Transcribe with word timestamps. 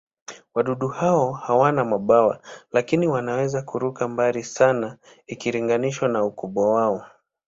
Wadudu 0.53 0.87
hao 0.87 1.31
hawana 1.31 1.85
mabawa, 1.85 2.39
lakini 2.71 3.07
wanaweza 3.07 3.61
kuruka 3.61 4.07
mbali 4.07 4.43
sana 4.43 4.97
ikilinganishwa 5.27 6.07
na 6.07 6.23
ukubwa 6.25 6.73
wao. 6.73 7.05